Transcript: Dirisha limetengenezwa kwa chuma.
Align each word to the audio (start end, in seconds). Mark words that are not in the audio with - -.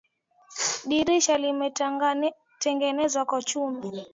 Dirisha 0.87 1.37
limetengenezwa 1.37 3.25
kwa 3.25 3.41
chuma. 3.43 3.81